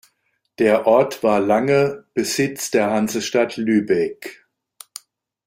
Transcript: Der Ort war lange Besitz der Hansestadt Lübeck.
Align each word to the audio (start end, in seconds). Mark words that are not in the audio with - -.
Der 0.57 0.87
Ort 0.87 1.21
war 1.21 1.39
lange 1.39 2.05
Besitz 2.15 2.71
der 2.71 2.89
Hansestadt 2.89 3.57
Lübeck. 3.57 4.47